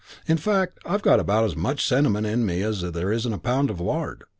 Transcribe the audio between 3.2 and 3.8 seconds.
in a pound of